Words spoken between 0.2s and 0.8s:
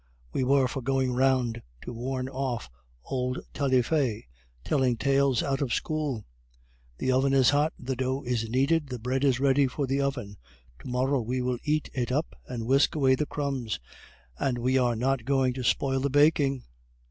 we were